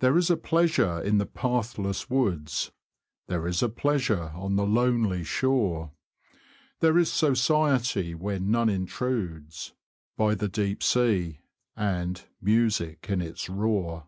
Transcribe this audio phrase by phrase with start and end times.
[0.00, 2.70] There is a pleasure in the pathless woods,
[3.26, 5.92] There is a pleasure on the lonely shore;
[6.80, 9.74] There is society where none intrudes,
[10.16, 11.40] By the deep sea—
[11.76, 14.06] and music in its roar.